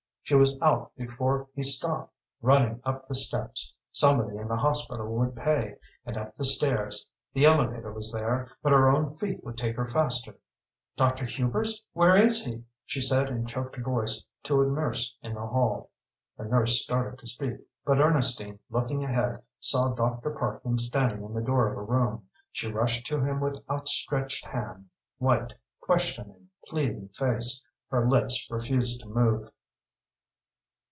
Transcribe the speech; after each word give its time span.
She 0.23 0.35
was 0.35 0.55
out 0.61 0.93
before 0.95 1.49
he 1.55 1.61
stopped, 1.61 2.13
running 2.41 2.79
up 2.85 3.05
the 3.05 3.15
steps 3.15 3.73
somebody 3.91 4.37
in 4.37 4.47
the 4.47 4.55
hospital 4.55 5.13
would 5.17 5.35
pay 5.35 5.75
and 6.05 6.15
up 6.15 6.37
the 6.37 6.45
stairs. 6.45 7.05
The 7.33 7.43
elevator 7.43 7.91
was 7.91 8.13
there 8.13 8.49
but 8.63 8.71
her 8.71 8.87
own 8.89 9.09
feet 9.09 9.43
would 9.43 9.57
take 9.57 9.75
her 9.75 9.89
faster. 9.89 10.35
"Dr. 10.95 11.25
Hubers? 11.25 11.83
Where 11.91 12.15
is 12.15 12.45
he?" 12.45 12.63
she 12.85 13.01
said 13.01 13.27
in 13.27 13.45
choked 13.45 13.75
voice 13.79 14.23
to 14.43 14.61
a 14.61 14.65
nurse 14.67 15.13
in 15.21 15.33
the 15.33 15.45
hall. 15.45 15.89
The 16.37 16.45
nurse 16.45 16.81
started 16.81 17.19
to 17.19 17.27
speak, 17.27 17.57
but 17.83 17.99
Ernestine, 17.99 18.59
looking 18.69 19.03
ahead, 19.03 19.41
saw 19.59 19.89
Dr. 19.93 20.29
Parkman 20.31 20.77
standing 20.77 21.25
in 21.25 21.33
the 21.33 21.41
door 21.41 21.69
of 21.73 21.77
a 21.77 21.83
room. 21.83 22.29
She 22.53 22.71
rushed 22.71 23.05
to 23.07 23.19
him 23.19 23.41
with 23.41 23.61
outstretched 23.69 24.45
hand, 24.45 24.87
white, 25.17 25.53
questioning, 25.81 26.47
pleading 26.67 27.09
face. 27.09 27.65
Her 27.89 28.07
lips 28.07 28.47
refused 28.49 29.01
to 29.01 29.09
move. 29.09 29.51